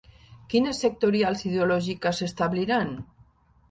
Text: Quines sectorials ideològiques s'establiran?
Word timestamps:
Quines 0.53 0.81
sectorials 0.85 1.45
ideològiques 1.51 2.23
s'establiran? 2.25 2.95